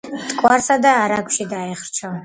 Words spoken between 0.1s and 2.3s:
მტკვარსა და არაგვში დაიხრჩო.